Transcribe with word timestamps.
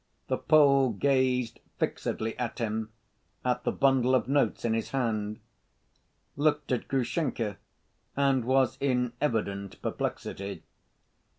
The 0.29 0.37
Pole 0.39 0.93
gazed 0.93 1.59
fixedly 1.77 2.35
at 2.39 2.57
him, 2.57 2.91
at 3.45 3.63
the 3.65 3.71
bundle 3.71 4.15
of 4.15 4.27
notes 4.27 4.65
in 4.65 4.73
his 4.73 4.89
hand; 4.89 5.39
looked 6.35 6.71
at 6.71 6.87
Grushenka, 6.87 7.57
and 8.15 8.43
was 8.43 8.79
in 8.81 9.13
evident 9.21 9.79
perplexity. 9.83 10.63